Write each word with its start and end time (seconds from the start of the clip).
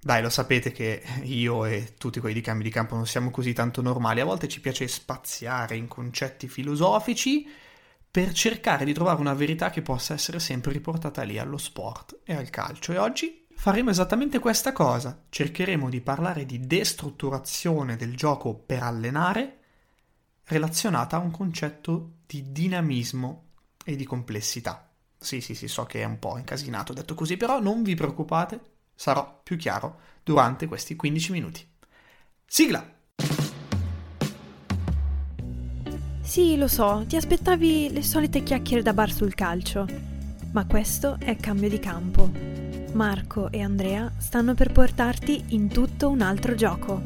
Dai, 0.00 0.22
lo 0.22 0.30
sapete 0.30 0.70
che 0.70 1.02
io 1.24 1.64
e 1.64 1.94
tutti 1.98 2.20
quelli 2.20 2.36
di 2.36 2.40
cambi 2.40 2.62
di 2.62 2.70
campo 2.70 2.94
non 2.94 3.06
siamo 3.06 3.30
così 3.30 3.52
tanto 3.52 3.82
normali, 3.82 4.20
a 4.20 4.24
volte 4.24 4.46
ci 4.46 4.60
piace 4.60 4.86
spaziare 4.86 5.76
in 5.76 5.88
concetti 5.88 6.46
filosofici 6.46 7.46
per 8.10 8.32
cercare 8.32 8.84
di 8.84 8.94
trovare 8.94 9.20
una 9.20 9.34
verità 9.34 9.70
che 9.70 9.82
possa 9.82 10.14
essere 10.14 10.38
sempre 10.38 10.72
riportata 10.72 11.22
lì 11.22 11.38
allo 11.38 11.58
sport 11.58 12.20
e 12.24 12.34
al 12.34 12.48
calcio. 12.48 12.92
E 12.92 12.98
oggi 12.98 13.46
faremo 13.54 13.90
esattamente 13.90 14.38
questa 14.38 14.72
cosa, 14.72 15.24
cercheremo 15.28 15.90
di 15.90 16.00
parlare 16.00 16.46
di 16.46 16.60
destrutturazione 16.60 17.96
del 17.96 18.16
gioco 18.16 18.54
per 18.54 18.84
allenare 18.84 19.58
relazionata 20.44 21.16
a 21.16 21.20
un 21.20 21.32
concetto 21.32 22.12
di 22.24 22.52
dinamismo 22.52 23.46
e 23.84 23.96
di 23.96 24.04
complessità. 24.04 24.90
Sì, 25.18 25.40
sì, 25.40 25.56
sì, 25.56 25.66
so 25.66 25.84
che 25.84 26.02
è 26.02 26.04
un 26.04 26.20
po' 26.20 26.38
incasinato 26.38 26.92
detto 26.92 27.14
così, 27.14 27.36
però 27.36 27.60
non 27.60 27.82
vi 27.82 27.96
preoccupate, 27.96 28.60
sarò 28.98 29.40
più 29.44 29.56
chiaro 29.56 30.00
durante 30.24 30.66
questi 30.66 30.96
15 30.96 31.30
minuti. 31.30 31.64
Sigla! 32.44 32.84
Sì, 36.20 36.56
lo 36.56 36.66
so, 36.66 37.04
ti 37.06 37.14
aspettavi 37.14 37.92
le 37.92 38.02
solite 38.02 38.42
chiacchiere 38.42 38.82
da 38.82 38.92
bar 38.92 39.12
sul 39.12 39.34
calcio, 39.34 39.86
ma 40.50 40.66
questo 40.66 41.16
è 41.20 41.36
cambio 41.36 41.68
di 41.68 41.78
campo. 41.78 42.28
Marco 42.92 43.52
e 43.52 43.62
Andrea 43.62 44.12
stanno 44.18 44.54
per 44.54 44.72
portarti 44.72 45.44
in 45.48 45.68
tutto 45.68 46.10
un 46.10 46.20
altro 46.20 46.56
gioco. 46.56 47.00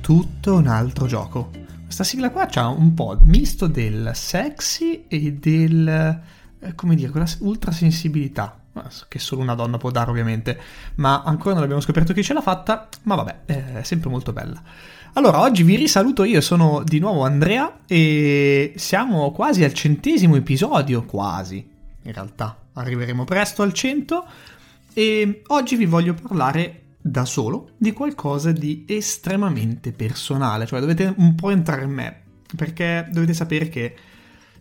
Tutto 0.00 0.54
un 0.54 0.66
altro 0.66 1.06
gioco. 1.06 1.50
Questa 1.84 2.04
sigla 2.04 2.30
qua 2.30 2.46
c'ha 2.46 2.68
un 2.68 2.94
po' 2.94 3.18
misto 3.24 3.66
del 3.66 4.12
sexy 4.14 5.04
e 5.08 5.34
del 5.34 6.38
eh, 6.60 6.74
come 6.74 6.94
dire, 6.94 7.10
quella 7.10 7.28
ultra 7.40 7.72
sensibilità 7.72 8.56
che 9.08 9.18
solo 9.18 9.42
una 9.42 9.54
donna 9.54 9.78
può 9.78 9.90
dare 9.90 10.10
ovviamente, 10.10 10.58
ma 10.96 11.22
ancora 11.22 11.54
non 11.54 11.64
abbiamo 11.64 11.82
scoperto 11.82 12.12
chi 12.12 12.22
ce 12.22 12.32
l'ha 12.32 12.40
fatta, 12.40 12.88
ma 13.02 13.16
vabbè, 13.16 13.44
è 13.44 13.82
sempre 13.82 14.10
molto 14.10 14.32
bella. 14.32 14.62
Allora, 15.14 15.40
oggi 15.40 15.64
vi 15.64 15.74
risaluto, 15.74 16.22
io 16.22 16.40
sono 16.40 16.82
di 16.84 17.00
nuovo 17.00 17.24
Andrea 17.24 17.80
e 17.86 18.72
siamo 18.76 19.32
quasi 19.32 19.64
al 19.64 19.74
centesimo 19.74 20.36
episodio, 20.36 21.04
quasi, 21.04 21.68
in 22.02 22.12
realtà 22.12 22.56
arriveremo 22.72 23.24
presto 23.24 23.62
al 23.62 23.72
cento 23.72 24.24
e 24.94 25.42
oggi 25.48 25.76
vi 25.76 25.86
voglio 25.86 26.14
parlare 26.14 26.82
da 27.02 27.24
solo 27.24 27.70
di 27.76 27.92
qualcosa 27.92 28.52
di 28.52 28.84
estremamente 28.86 29.92
personale, 29.92 30.66
cioè 30.66 30.80
dovete 30.80 31.12
un 31.16 31.34
po' 31.34 31.50
entrare 31.50 31.82
in 31.82 31.90
me, 31.90 32.20
perché 32.56 33.08
dovete 33.10 33.34
sapere 33.34 33.68
che 33.68 33.96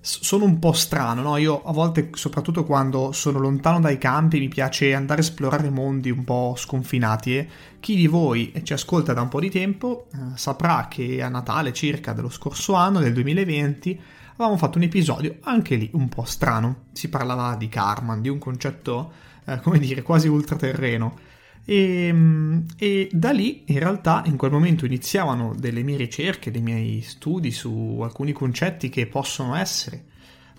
sono 0.01 0.45
un 0.45 0.59
po' 0.59 0.71
strano, 0.71 1.21
no? 1.21 1.37
Io 1.37 1.61
a 1.61 1.71
volte, 1.73 2.09
soprattutto 2.13 2.63
quando 2.63 3.11
sono 3.11 3.39
lontano 3.39 3.79
dai 3.79 3.97
campi, 3.97 4.39
mi 4.39 4.47
piace 4.47 4.93
andare 4.93 5.21
a 5.21 5.23
esplorare 5.23 5.69
mondi 5.69 6.09
un 6.09 6.23
po' 6.23 6.53
sconfinati 6.57 7.37
e 7.37 7.49
chi 7.79 7.95
di 7.95 8.07
voi 8.07 8.53
ci 8.63 8.73
ascolta 8.73 9.13
da 9.13 9.21
un 9.21 9.27
po' 9.27 9.39
di 9.39 9.49
tempo 9.49 10.07
eh, 10.13 10.17
saprà 10.35 10.87
che 10.89 11.21
a 11.21 11.27
Natale 11.27 11.73
circa 11.73 12.13
dello 12.13 12.29
scorso 12.29 12.73
anno, 12.73 12.99
del 12.99 13.13
2020, 13.13 13.99
avevamo 14.33 14.57
fatto 14.57 14.77
un 14.77 14.85
episodio 14.85 15.37
anche 15.41 15.75
lì 15.75 15.89
un 15.93 16.07
po' 16.07 16.23
strano. 16.23 16.85
Si 16.93 17.09
parlava 17.09 17.55
di 17.55 17.67
Karman, 17.67 18.21
di 18.21 18.29
un 18.29 18.39
concetto, 18.39 19.11
eh, 19.45 19.59
come 19.59 19.79
dire, 19.79 20.01
quasi 20.01 20.29
ultraterreno 20.29 21.27
e, 21.69 22.07
ehm, 22.07 22.65
e, 22.77 23.09
da 23.11 23.29
lì 23.29 23.63
in 23.67 23.77
realtà 23.77 24.23
in 24.25 24.37
quel 24.37 24.49
momento 24.49 24.85
iniziavano 24.87 25.53
delle 25.55 25.83
mie 25.83 25.97
ricerche, 25.97 26.49
dei 26.49 26.63
miei 26.63 27.01
studi 27.01 27.51
su 27.51 27.99
alcuni 28.01 28.31
concetti 28.31 28.89
che 28.89 29.05
possono 29.05 29.55
essere, 29.55 30.03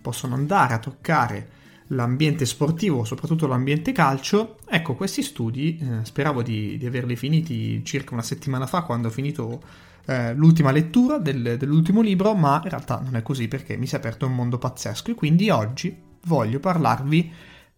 possono 0.00 0.36
andare 0.36 0.74
a 0.74 0.78
toccare 0.78 1.58
l'ambiente 1.88 2.46
sportivo, 2.46 3.04
soprattutto 3.04 3.48
l'ambiente 3.48 3.90
calcio. 3.90 4.58
Ecco, 4.68 4.94
questi 4.94 5.22
studi 5.22 5.78
eh, 5.78 6.04
speravo 6.04 6.42
di, 6.42 6.78
di, 6.78 6.86
averli 6.86 7.16
finiti 7.16 7.84
circa 7.84 8.14
una 8.14 8.22
settimana 8.22 8.68
fa 8.68 8.82
quando 8.82 9.08
ho 9.08 9.10
finito 9.10 9.60
eh, 10.06 10.32
l'ultima 10.34 10.70
lettura 10.70 11.18
del, 11.18 11.56
dell'ultimo 11.58 12.02
libro, 12.02 12.34
ma 12.36 12.60
in 12.62 12.70
realtà 12.70 13.00
non 13.00 13.16
è 13.16 13.22
così 13.22 13.48
perché 13.48 13.76
mi 13.76 13.88
si 13.88 13.96
è 13.96 13.98
aperto 13.98 14.26
un 14.26 14.36
mondo 14.36 14.58
pazzesco 14.58 15.10
e 15.10 15.14
quindi 15.14 15.50
oggi 15.50 15.92
voglio 16.26 16.60
parlarvi 16.60 17.32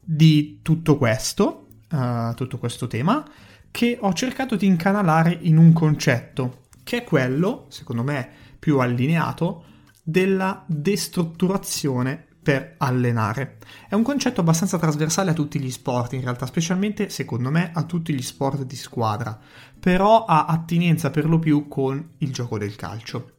di 0.04 0.58
tutto 0.60 0.98
questo 0.98 1.61
uh, 1.92 2.34
tutto 2.34 2.58
questo 2.58 2.86
tema 2.86 3.24
che 3.70 3.96
ho 4.00 4.12
cercato 4.12 4.56
di 4.56 4.66
incanalare 4.66 5.38
in 5.42 5.56
un 5.56 5.72
concetto 5.72 6.64
che 6.84 6.98
è 6.98 7.04
quello, 7.04 7.66
secondo 7.68 8.02
me, 8.02 8.28
più 8.58 8.78
allineato 8.78 9.64
della 10.02 10.64
destrutturazione 10.66 12.26
per 12.42 12.74
allenare. 12.78 13.58
È 13.88 13.94
un 13.94 14.02
concetto 14.02 14.40
abbastanza 14.40 14.78
trasversale 14.78 15.30
a 15.30 15.34
tutti 15.34 15.60
gli 15.60 15.70
sport, 15.70 16.14
in 16.14 16.22
realtà, 16.22 16.46
specialmente 16.46 17.08
secondo 17.08 17.50
me 17.50 17.70
a 17.72 17.84
tutti 17.84 18.12
gli 18.12 18.22
sport 18.22 18.64
di 18.64 18.76
squadra, 18.76 19.38
però 19.78 20.24
ha 20.24 20.46
attinenza 20.46 21.10
per 21.10 21.28
lo 21.28 21.38
più 21.38 21.68
con 21.68 22.10
il 22.18 22.32
gioco 22.32 22.58
del 22.58 22.74
calcio. 22.74 23.30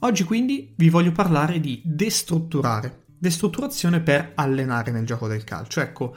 Oggi 0.00 0.24
quindi 0.24 0.74
vi 0.76 0.90
voglio 0.90 1.12
parlare 1.12 1.60
di 1.60 1.80
destrutturare, 1.84 3.04
destrutturazione 3.16 4.00
per 4.00 4.32
allenare 4.34 4.90
nel 4.90 5.06
gioco 5.06 5.28
del 5.28 5.44
calcio. 5.44 5.80
Ecco, 5.80 6.14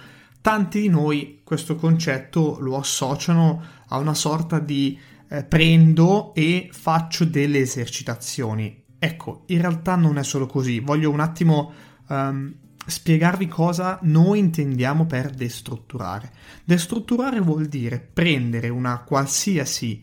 tanti 0.47 0.79
di 0.79 0.87
noi 0.87 1.41
questo 1.43 1.75
concetto 1.75 2.55
lo 2.61 2.77
associano 2.77 3.61
a 3.89 3.97
una 3.97 4.13
sorta 4.13 4.59
di 4.59 4.97
eh, 5.27 5.43
prendo 5.43 6.33
e 6.33 6.69
faccio 6.71 7.25
delle 7.25 7.59
esercitazioni. 7.59 8.85
Ecco, 8.97 9.43
in 9.47 9.59
realtà 9.59 9.95
non 9.95 10.17
è 10.17 10.23
solo 10.23 10.45
così. 10.45 10.79
Voglio 10.79 11.11
un 11.11 11.19
attimo 11.19 11.73
um, 12.07 12.53
spiegarvi 12.85 13.49
cosa 13.49 13.99
noi 14.03 14.39
intendiamo 14.39 15.05
per 15.05 15.31
destrutturare. 15.31 16.31
Destrutturare 16.63 17.41
vuol 17.41 17.65
dire 17.65 17.99
prendere 17.99 18.69
una 18.69 18.99
qualsiasi 18.99 20.01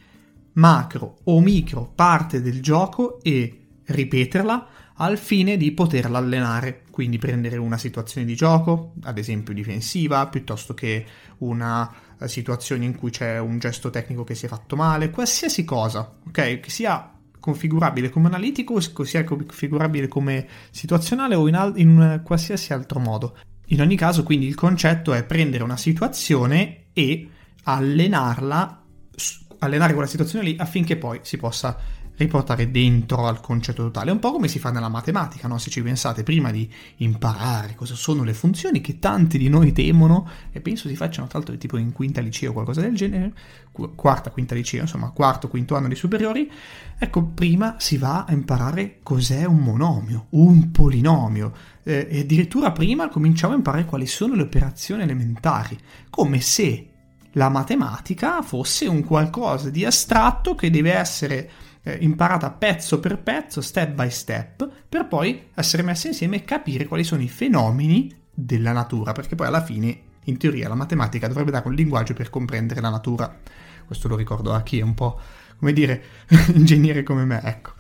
macro 0.56 1.21
o 1.25 1.41
micro 1.41 1.91
parte 1.94 2.43
del 2.43 2.61
gioco 2.61 3.19
e 3.22 3.61
ripeterla 3.82 4.69
al 4.97 5.19
fine 5.19 5.56
di 5.56 5.72
poterla 5.72 6.19
allenare, 6.19 6.82
quindi 6.91 7.19
prendere 7.19 7.56
una 7.56 7.78
situazione 7.78 8.27
di 8.27 8.37
gioco, 8.37 8.94
ad 9.03 9.19
esempio 9.19 9.53
difensiva, 9.53 10.27
piuttosto 10.28 10.75
che 10.75 11.05
una 11.38 11.93
eh, 12.19 12.28
situazione 12.28 12.84
in 12.84 12.94
cui 12.94 13.10
c'è 13.10 13.38
un 13.38 13.59
gesto 13.59 13.91
tecnico 13.91 14.22
che 14.22 14.34
si 14.34 14.47
è 14.47 14.49
fatto 14.49 14.77
male, 14.77 15.10
qualsiasi 15.10 15.65
cosa, 15.65 16.09
ok? 16.28 16.60
Che 16.60 16.71
sia 16.71 17.10
configurabile 17.41 18.09
come 18.09 18.28
analitico, 18.28 18.81
sia 18.81 19.25
configurabile 19.25 20.09
come 20.09 20.47
situazionale 20.71 21.34
o 21.34 21.49
in, 21.49 21.56
al- 21.56 21.78
in 21.78 22.21
qualsiasi 22.25 22.72
altro 22.72 23.00
modo. 23.00 23.37
In 23.69 23.81
ogni 23.81 23.97
caso, 23.97 24.22
quindi, 24.22 24.47
il 24.47 24.55
concetto 24.55 25.12
è 25.12 25.25
prendere 25.25 25.65
una 25.65 25.76
situazione 25.76 26.84
e 26.93 27.28
allenarla, 27.65 28.82
allenare 29.59 29.93
quella 29.93 30.09
situazione 30.09 30.44
lì 30.44 30.56
affinché 30.59 30.97
poi 30.97 31.21
si 31.22 31.37
possa 31.37 31.76
riportare 32.16 32.70
dentro 32.70 33.26
al 33.26 33.41
concetto 33.41 33.84
totale. 33.84 34.10
È 34.10 34.12
un 34.12 34.19
po' 34.19 34.32
come 34.32 34.48
si 34.48 34.58
fa 34.58 34.70
nella 34.70 34.88
matematica, 34.88 35.48
no? 35.48 35.58
se 35.58 35.70
ci 35.70 35.82
pensate, 35.82 36.22
prima 36.22 36.50
di 36.50 36.70
imparare 36.97 37.75
cosa 37.75 37.94
sono 37.94 38.22
le 38.22 38.34
funzioni 38.34 38.80
che 38.80 38.98
tanti 38.98 39.38
di 39.38 39.48
noi 39.48 39.72
temono, 39.72 40.28
e 40.52 40.60
penso 40.60 40.88
si 40.88 40.97
facciano 40.97 41.26
tra 41.26 41.38
l'altro 41.38 41.56
tipo 41.56 41.76
in 41.76 41.92
quinta 41.92 42.20
liceo 42.20 42.50
o 42.50 42.52
qualcosa 42.52 42.80
del 42.80 42.94
genere, 42.94 43.32
quarta, 43.94 44.30
quinta 44.30 44.54
liceo, 44.54 44.82
insomma 44.82 45.10
quarto, 45.10 45.48
quinto 45.48 45.75
anno 45.75 45.88
di 45.88 45.94
superiori, 45.94 46.50
ecco, 46.98 47.25
prima 47.25 47.76
si 47.78 47.97
va 47.97 48.25
a 48.25 48.32
imparare 48.32 48.98
cos'è 49.02 49.44
un 49.44 49.58
monomio, 49.58 50.26
un 50.31 50.70
polinomio, 50.70 51.52
eh, 51.82 52.06
e 52.10 52.20
addirittura 52.20 52.70
prima 52.72 53.08
cominciamo 53.08 53.52
a 53.54 53.56
imparare 53.56 53.84
quali 53.84 54.06
sono 54.06 54.34
le 54.34 54.42
operazioni 54.42 55.02
elementari, 55.02 55.76
come 56.10 56.41
se 56.41 56.91
la 57.34 57.48
matematica 57.48 58.42
fosse 58.42 58.86
un 58.86 59.04
qualcosa 59.04 59.70
di 59.70 59.84
astratto 59.84 60.54
che 60.54 60.70
deve 60.70 60.92
essere 60.92 61.50
eh, 61.82 61.98
imparata 62.00 62.50
pezzo 62.50 63.00
per 63.00 63.18
pezzo, 63.18 63.60
step 63.60 63.92
by 63.92 64.10
step, 64.10 64.68
per 64.88 65.06
poi 65.06 65.48
essere 65.54 65.82
messa 65.82 66.08
insieme 66.08 66.36
e 66.36 66.44
capire 66.44 66.86
quali 66.86 67.04
sono 67.04 67.22
i 67.22 67.28
fenomeni 67.28 68.12
della 68.30 68.72
natura, 68.72 69.12
perché 69.12 69.34
poi 69.34 69.46
alla 69.46 69.62
fine, 69.62 70.00
in 70.25 70.36
teoria, 70.38 70.69
la 70.69 70.75
matematica 70.75 71.28
dovrebbe 71.28 71.50
dare 71.50 71.69
un 71.69 71.75
linguaggio 71.75 72.14
per 72.14 72.31
comprendere 72.31 72.81
la 72.81 72.90
natura. 72.90 73.37
Questo 73.84 74.08
lo 74.08 74.16
ricordo 74.16 74.52
a 74.52 74.62
chi 74.62 74.78
è 74.78 74.82
un 74.82 74.94
po', 74.94 75.20
come 75.58 75.72
dire, 75.72 76.02
ingegnere 76.54 77.02
come 77.02 77.25
me, 77.25 77.40
ecco. 77.42 77.72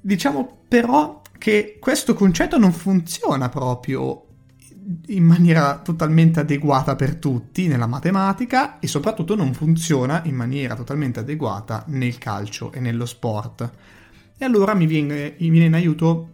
Diciamo 0.00 0.60
però 0.68 1.22
che 1.38 1.78
questo 1.80 2.14
concetto 2.14 2.58
non 2.58 2.72
funziona 2.72 3.48
proprio 3.48 4.26
in 5.06 5.24
maniera 5.24 5.78
totalmente 5.78 6.40
adeguata 6.40 6.96
per 6.96 7.16
tutti 7.16 7.66
nella 7.66 7.86
matematica 7.86 8.78
e 8.78 8.86
soprattutto 8.86 9.34
non 9.36 9.54
funziona 9.54 10.22
in 10.24 10.34
maniera 10.34 10.74
totalmente 10.74 11.20
adeguata 11.20 11.84
nel 11.88 12.18
calcio 12.18 12.72
e 12.72 12.80
nello 12.80 13.06
sport. 13.06 13.70
E 14.36 14.44
allora 14.44 14.74
mi 14.74 14.86
viene, 14.86 15.36
mi 15.38 15.50
viene 15.50 15.66
in 15.66 15.74
aiuto 15.74 16.28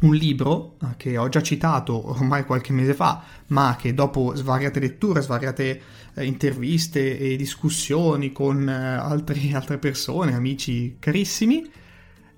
un 0.00 0.14
libro 0.14 0.76
eh, 0.82 0.96
che 0.96 1.16
ho 1.16 1.28
già 1.28 1.40
citato 1.40 2.10
ormai 2.10 2.44
qualche 2.44 2.72
mese 2.72 2.94
fa, 2.94 3.22
ma 3.48 3.76
che 3.78 3.94
dopo 3.94 4.34
svariate 4.34 4.80
letture, 4.80 5.22
svariate 5.22 5.80
eh, 6.14 6.24
interviste 6.24 7.18
e 7.18 7.36
discussioni 7.36 8.32
con 8.32 8.68
eh, 8.68 8.72
altri, 8.72 9.52
altre 9.54 9.78
persone, 9.78 10.34
amici 10.34 10.96
carissimi, 10.98 11.64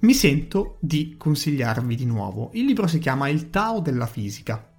mi 0.01 0.13
sento 0.13 0.77
di 0.81 1.15
consigliarvi 1.17 1.97
di 1.97 2.05
nuovo. 2.05 2.51
Il 2.53 2.67
libro 2.67 2.87
si 2.87 2.99
chiama 2.99 3.29
Il 3.29 3.49
Tao 3.49 3.81
della 3.81 4.07
fisica 4.07 4.76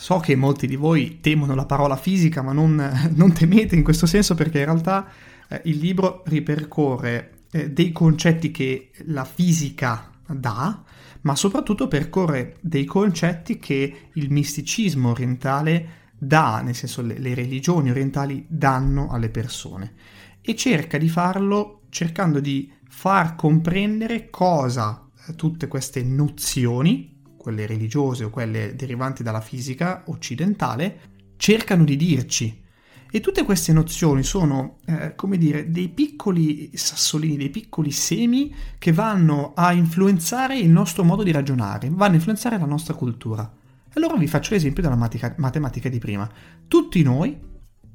So 0.00 0.16
che 0.16 0.34
molti 0.34 0.66
di 0.66 0.76
voi 0.76 1.18
temono 1.20 1.54
la 1.54 1.66
parola 1.66 1.94
fisica, 1.94 2.40
ma 2.40 2.54
non, 2.54 2.74
non 3.12 3.34
temete 3.34 3.74
in 3.74 3.84
questo 3.84 4.06
senso 4.06 4.34
perché 4.34 4.60
in 4.60 4.64
realtà 4.64 5.06
eh, 5.46 5.60
il 5.64 5.76
libro 5.76 6.22
ripercorre 6.24 7.42
eh, 7.50 7.70
dei 7.70 7.92
concetti 7.92 8.50
che 8.50 8.92
la 9.08 9.26
fisica 9.26 10.10
dà, 10.26 10.82
ma 11.20 11.36
soprattutto 11.36 11.86
percorre 11.86 12.56
dei 12.62 12.86
concetti 12.86 13.58
che 13.58 14.08
il 14.14 14.30
misticismo 14.30 15.10
orientale 15.10 15.88
dà, 16.16 16.62
nel 16.62 16.74
senso 16.74 17.02
le, 17.02 17.18
le 17.18 17.34
religioni 17.34 17.90
orientali 17.90 18.46
danno 18.48 19.10
alle 19.10 19.28
persone 19.28 19.92
e 20.40 20.56
cerca 20.56 20.96
di 20.96 21.10
farlo 21.10 21.82
cercando 21.90 22.40
di 22.40 22.72
far 22.88 23.34
comprendere 23.34 24.30
cosa 24.30 25.10
eh, 25.26 25.34
tutte 25.34 25.68
queste 25.68 26.02
nozioni 26.02 27.18
quelle 27.40 27.66
religiose 27.66 28.24
o 28.24 28.30
quelle 28.30 28.76
derivanti 28.76 29.22
dalla 29.22 29.40
fisica 29.40 30.02
occidentale, 30.08 31.00
cercano 31.36 31.84
di 31.84 31.96
dirci. 31.96 32.62
E 33.10 33.20
tutte 33.20 33.44
queste 33.44 33.72
nozioni 33.72 34.22
sono, 34.22 34.76
eh, 34.84 35.14
come 35.16 35.38
dire, 35.38 35.70
dei 35.70 35.88
piccoli 35.88 36.70
sassolini, 36.74 37.38
dei 37.38 37.48
piccoli 37.48 37.90
semi 37.90 38.54
che 38.78 38.92
vanno 38.92 39.52
a 39.54 39.72
influenzare 39.72 40.58
il 40.58 40.68
nostro 40.68 41.02
modo 41.02 41.22
di 41.22 41.32
ragionare, 41.32 41.88
vanno 41.90 42.12
a 42.12 42.16
influenzare 42.16 42.58
la 42.58 42.66
nostra 42.66 42.94
cultura. 42.94 43.50
Allora 43.94 44.16
vi 44.16 44.28
faccio 44.28 44.52
l'esempio 44.52 44.82
della 44.82 44.94
matematica 44.94 45.88
di 45.88 45.98
prima. 45.98 46.30
Tutti 46.68 47.02
noi, 47.02 47.36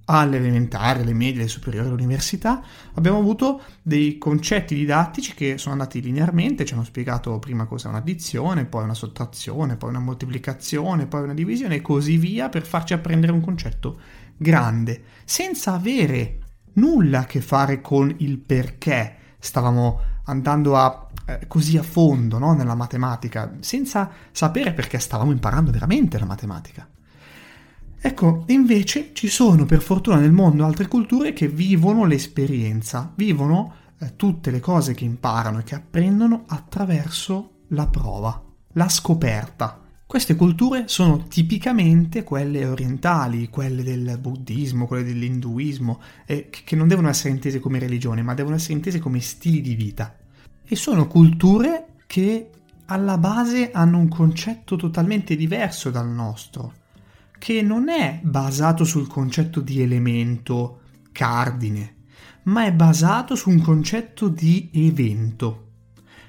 alle 0.06 0.38
elementari, 0.38 1.02
alle 1.02 1.14
medie, 1.14 1.42
alle 1.42 1.50
superiori, 1.50 1.88
all'università, 1.88 2.62
abbiamo 2.94 3.18
avuto 3.18 3.62
dei 3.82 4.18
concetti 4.18 4.76
didattici 4.76 5.34
che 5.34 5.58
sono 5.58 5.74
andati 5.74 6.02
linearmente, 6.02 6.66
ci 6.66 6.74
hanno 6.74 6.84
spiegato 6.84 7.38
prima 7.40 7.66
cos'è 7.66 7.88
un'addizione, 7.88 8.66
poi 8.66 8.84
una 8.84 8.94
sottrazione, 8.94 9.78
poi 9.78 9.90
una 9.90 10.00
moltiplicazione, 10.00 11.08
poi 11.08 11.24
una 11.24 11.34
divisione 11.34 11.76
e 11.76 11.82
così 11.82 12.18
via 12.18 12.50
per 12.50 12.66
farci 12.66 12.94
apprendere 12.94 13.32
un 13.32 13.42
concetto 13.42 14.00
grande, 14.38 15.04
senza 15.24 15.74
avere 15.74 16.40
nulla 16.74 17.22
a 17.22 17.26
che 17.26 17.42
fare 17.42 17.82
con 17.82 18.14
il 18.20 18.38
perché 18.38 19.16
stavamo 19.40 20.14
andando 20.26 20.76
a, 20.76 21.08
eh, 21.26 21.48
così 21.48 21.78
a 21.78 21.84
fondo 21.84 22.38
no, 22.38 22.54
nella 22.54 22.76
matematica, 22.76 23.56
senza 23.60 24.10
sapere 24.32 24.74
perché 24.74 25.00
stavamo 25.00 25.32
imparando 25.32 25.72
veramente 25.72 26.20
la 26.20 26.26
matematica. 26.26 26.88
Ecco, 28.06 28.44
invece 28.50 29.10
ci 29.14 29.30
sono 29.30 29.66
per 29.66 29.82
fortuna 29.82 30.18
nel 30.18 30.32
mondo 30.32 30.64
altre 30.64 30.88
culture 30.88 31.34
che 31.34 31.48
vivono 31.48 32.06
l'esperienza, 32.06 33.12
vivono 33.16 33.74
eh, 33.98 34.16
tutte 34.16 34.52
le 34.52 34.60
cose 34.60 34.94
che 34.94 35.04
imparano 35.04 35.58
e 35.58 35.64
che 35.64 35.74
apprendono 35.74 36.44
attraverso 36.46 37.64
la 37.70 37.88
prova, 37.88 38.40
la 38.74 38.90
scoperta. 38.90 39.82
Queste 40.06 40.36
culture 40.36 40.84
sono 40.86 41.24
tipicamente 41.28 42.24
quelle 42.24 42.68
orientali, 42.68 43.50
quelle 43.50 43.82
del 43.82 44.20
buddismo, 44.22 44.86
quelle 44.86 45.04
dell'induismo, 45.04 46.00
eh, 46.28 46.50
che 46.52 46.76
non 46.76 46.88
devono 46.88 47.10
essere 47.10 47.30
intese 47.32 47.60
come 47.60 47.80
religione, 47.80 48.22
ma 48.22 48.36
devono 48.36 48.54
essere 48.54 48.74
intese 48.74 49.00
come 49.00 49.20
stili 49.20 49.62
di 49.62 49.74
vita. 49.74 50.16
E 50.64 50.76
sono 50.76 51.08
culture 51.08 51.88
che 52.06 52.52
alla 52.86 53.18
base 53.18 53.72
hanno 53.72 53.98
un 53.98 54.10
concetto 54.10 54.76
totalmente 54.76 55.36
diverso 55.36 55.90
dal 55.90 56.08
nostro 56.08 56.84
che 57.38 57.62
non 57.62 57.90
è 57.90 58.20
basato 58.24 58.84
sul 58.84 59.08
concetto 59.08 59.62
di 59.62 59.82
elemento 59.82 60.82
cardine, 61.12 61.96
ma 62.44 62.66
è 62.66 62.74
basato 62.74 63.36
su 63.36 63.50
un 63.50 63.62
concetto 63.62 64.28
di 64.28 64.70
evento. 64.74 65.62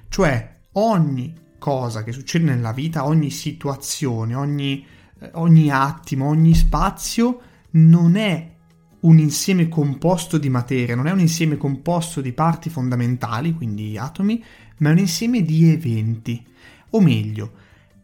Cioè 0.08 0.60
ogni 0.72 1.34
cosa 1.58 2.02
che 2.04 2.12
succede 2.12 2.44
nella 2.44 2.72
vita, 2.72 3.04
ogni 3.04 3.30
situazione, 3.30 4.34
ogni, 4.34 4.84
eh, 5.20 5.30
ogni 5.34 5.70
attimo, 5.70 6.26
ogni 6.26 6.54
spazio 6.54 7.40
non 7.72 8.16
è 8.16 8.54
un 9.00 9.18
insieme 9.18 9.68
composto 9.68 10.38
di 10.38 10.48
materia, 10.48 10.96
non 10.96 11.06
è 11.06 11.12
un 11.12 11.20
insieme 11.20 11.56
composto 11.56 12.20
di 12.20 12.32
parti 12.32 12.70
fondamentali, 12.70 13.52
quindi 13.52 13.96
atomi, 13.96 14.42
ma 14.78 14.88
è 14.88 14.92
un 14.92 14.98
insieme 14.98 15.42
di 15.42 15.70
eventi. 15.70 16.44
O 16.90 17.00
meglio, 17.00 17.52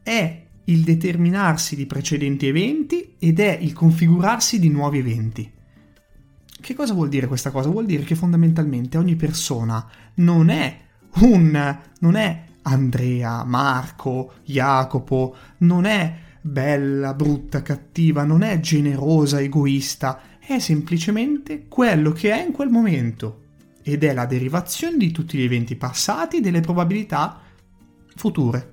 è 0.03 0.42
il 0.65 0.83
determinarsi 0.83 1.75
di 1.75 1.87
precedenti 1.87 2.47
eventi 2.47 3.15
ed 3.19 3.41
è 3.41 3.59
il 3.61 3.73
configurarsi 3.73 4.59
di 4.59 4.69
nuovi 4.69 4.99
eventi. 4.99 5.51
Che 6.61 6.75
cosa 6.75 6.95
vuol 6.95 7.09
dire 7.09 7.27
questa 7.27 7.51
cosa? 7.51 7.69
Vuol 7.69 7.87
dire 7.87 8.05
che 8.05 8.15
fondamentalmente 8.15 8.97
ogni 8.97 9.17
persona 9.17 9.85
non 10.15 10.49
è 10.49 10.79
un 11.15 11.79
non 11.99 12.15
è 12.15 12.45
Andrea, 12.63 13.45
Marco, 13.45 14.35
Jacopo, 14.45 15.35
non 15.59 15.85
è 15.85 16.17
bella, 16.41 17.15
brutta, 17.15 17.63
cattiva, 17.63 18.23
non 18.23 18.43
è 18.43 18.61
generosa, 18.61 19.41
egoista, 19.41 20.21
è 20.39 20.59
semplicemente 20.61 21.67
quello 21.67 22.13
che 22.13 22.33
è 22.33 22.45
in 22.45 22.53
quel 22.53 22.69
momento 22.69 23.41
ed 23.83 24.05
è 24.05 24.13
la 24.13 24.27
derivazione 24.27 24.97
di 24.97 25.11
tutti 25.11 25.37
gli 25.37 25.43
eventi 25.43 25.75
passati 25.75 26.37
e 26.37 26.41
delle 26.41 26.61
probabilità 26.61 27.41
future 28.15 28.72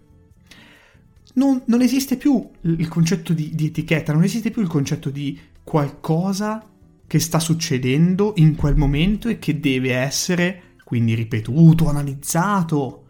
non, 1.33 1.61
non 1.65 1.81
esiste 1.81 2.17
più 2.17 2.49
il 2.61 2.87
concetto 2.87 3.33
di, 3.33 3.51
di 3.53 3.67
etichetta, 3.67 4.13
non 4.13 4.23
esiste 4.23 4.51
più 4.51 4.61
il 4.61 4.67
concetto 4.67 5.09
di 5.09 5.37
qualcosa 5.63 6.67
che 7.05 7.19
sta 7.19 7.39
succedendo 7.39 8.33
in 8.37 8.55
quel 8.55 8.75
momento 8.75 9.29
e 9.29 9.39
che 9.39 9.59
deve 9.59 9.93
essere 9.93 10.63
quindi 10.83 11.13
ripetuto, 11.13 11.87
analizzato, 11.87 13.03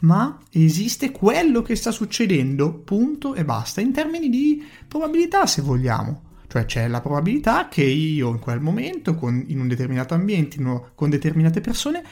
ma 0.00 0.38
esiste 0.50 1.12
quello 1.12 1.62
che 1.62 1.76
sta 1.76 1.92
succedendo, 1.92 2.74
punto 2.74 3.34
e 3.34 3.44
basta, 3.44 3.80
in 3.80 3.92
termini 3.92 4.28
di 4.28 4.62
probabilità 4.88 5.46
se 5.46 5.62
vogliamo. 5.62 6.22
Cioè 6.48 6.64
c'è 6.66 6.88
la 6.88 7.00
probabilità 7.00 7.68
che 7.68 7.84
io 7.84 8.30
in 8.30 8.38
quel 8.40 8.60
momento, 8.60 9.14
con, 9.14 9.44
in 9.46 9.60
un 9.60 9.68
determinato 9.68 10.14
ambiente, 10.14 10.60
in, 10.60 10.82
con 10.94 11.08
determinate 11.08 11.60
persone, 11.60 12.02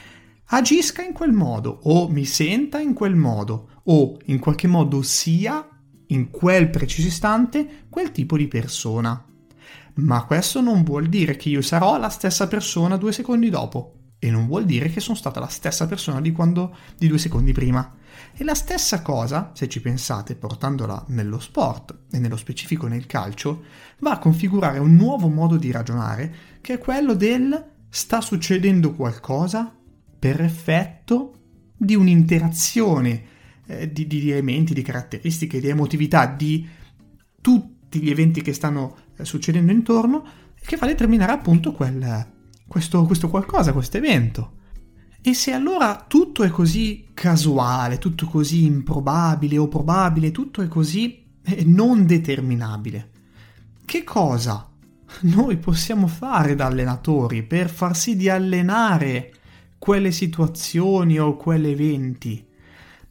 agisca 0.47 1.01
in 1.01 1.13
quel 1.13 1.31
modo 1.31 1.79
o 1.83 2.09
mi 2.09 2.25
senta 2.25 2.79
in 2.79 2.93
quel 2.93 3.15
modo 3.15 3.69
o 3.83 4.17
in 4.25 4.39
qualche 4.39 4.67
modo 4.67 5.01
sia 5.01 5.67
in 6.07 6.29
quel 6.29 6.69
preciso 6.69 7.07
istante 7.07 7.85
quel 7.89 8.11
tipo 8.11 8.37
di 8.37 8.47
persona. 8.47 9.25
Ma 9.95 10.25
questo 10.25 10.61
non 10.61 10.83
vuol 10.83 11.07
dire 11.07 11.35
che 11.35 11.49
io 11.49 11.61
sarò 11.61 11.97
la 11.97 12.09
stessa 12.09 12.47
persona 12.47 12.97
due 12.97 13.11
secondi 13.11 13.49
dopo 13.49 13.97
e 14.19 14.31
non 14.31 14.47
vuol 14.47 14.65
dire 14.65 14.89
che 14.89 15.01
sono 15.01 15.17
stata 15.17 15.39
la 15.39 15.47
stessa 15.47 15.85
persona 15.85 16.21
di 16.21 16.31
quando 16.31 16.75
di 16.97 17.07
due 17.07 17.17
secondi 17.17 17.51
prima. 17.51 17.93
E 18.33 18.43
la 18.43 18.55
stessa 18.55 19.01
cosa, 19.01 19.51
se 19.53 19.67
ci 19.67 19.81
pensate, 19.81 20.35
portandola 20.35 21.03
nello 21.09 21.39
sport 21.39 22.05
e 22.11 22.19
nello 22.19 22.37
specifico 22.37 22.87
nel 22.87 23.05
calcio, 23.05 23.63
va 23.99 24.11
a 24.11 24.19
configurare 24.19 24.79
un 24.79 24.95
nuovo 24.95 25.27
modo 25.27 25.57
di 25.57 25.71
ragionare 25.71 26.33
che 26.61 26.75
è 26.75 26.77
quello 26.77 27.15
del 27.15 27.71
sta 27.89 28.21
succedendo 28.21 28.93
qualcosa 28.93 29.75
per 30.17 30.41
effetto 30.41 31.33
di 31.75 31.95
un'interazione 31.95 33.31
eh, 33.79 33.91
di, 33.91 34.07
di, 34.07 34.31
elementi, 34.31 34.73
di 34.73 34.81
caratteristiche, 34.81 35.59
di 35.59 35.67
emotività 35.67 36.25
di 36.25 36.67
tutti 37.41 37.99
gli 38.01 38.09
eventi 38.09 38.41
che 38.41 38.53
stanno 38.53 38.95
eh, 39.17 39.25
succedendo 39.25 39.71
intorno 39.71 40.25
che 40.65 40.77
fa 40.77 40.85
determinare 40.85 41.31
appunto 41.33 41.73
quel, 41.73 42.27
questo, 42.67 43.03
questo 43.05 43.29
qualcosa, 43.29 43.73
questo 43.73 43.97
evento. 43.97 44.61
E 45.21 45.33
se 45.33 45.51
allora 45.51 46.05
tutto 46.07 46.43
è 46.43 46.49
così 46.49 47.07
casuale, 47.13 47.97
tutto 47.97 48.25
così 48.25 48.65
improbabile 48.65 49.57
o 49.57 49.67
probabile, 49.67 50.31
tutto 50.31 50.61
è 50.61 50.67
così 50.67 51.23
eh, 51.43 51.63
non 51.65 52.05
determinabile, 52.05 53.09
che 53.85 54.03
cosa 54.03 54.69
noi 55.21 55.57
possiamo 55.57 56.07
fare 56.07 56.55
da 56.55 56.65
allenatori 56.65 57.43
per 57.43 57.69
far 57.69 57.95
sì 57.95 58.15
di 58.15 58.29
allenare 58.29 59.33
quelle 59.77 60.11
situazioni 60.11 61.19
o 61.19 61.35
quegli 61.35 61.67
eventi? 61.67 62.45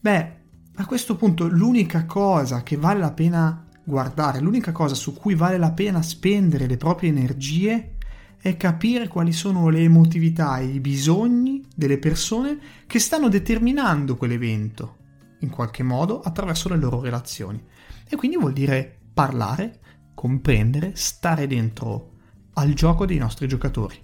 Beh, 0.01 0.41
a 0.77 0.87
questo 0.87 1.17
punto 1.17 1.47
l'unica 1.47 2.07
cosa 2.07 2.63
che 2.63 2.77
vale 2.77 2.99
la 2.99 3.13
pena 3.13 3.67
guardare, 3.85 4.41
l'unica 4.41 4.73
cosa 4.73 4.95
su 4.95 5.15
cui 5.15 5.35
vale 5.35 5.59
la 5.59 5.73
pena 5.73 6.01
spendere 6.03 6.67
le 6.67 6.77
proprie 6.77 7.11
energie 7.11 7.97
è 8.41 8.57
capire 8.57 9.07
quali 9.07 9.33
sono 9.33 9.69
le 9.69 9.81
emotività 9.81 10.59
e 10.59 10.65
i 10.65 10.81
bisogni 10.81 11.63
delle 11.75 11.99
persone 11.99 12.59
che 12.87 12.99
stanno 12.99 13.29
determinando 13.29 14.17
quell'evento, 14.17 14.97
in 15.41 15.51
qualche 15.51 15.83
modo 15.83 16.21
attraverso 16.21 16.69
le 16.69 16.77
loro 16.77 17.01
relazioni. 17.01 17.63
E 18.09 18.17
quindi 18.17 18.37
vuol 18.37 18.53
dire 18.53 18.99
parlare, 19.13 19.81
comprendere, 20.15 20.93
stare 20.95 21.47
dentro 21.47 22.11
al 22.55 22.73
gioco 22.73 23.07
dei 23.07 23.19
nostri 23.19 23.47
giocatori 23.47 23.97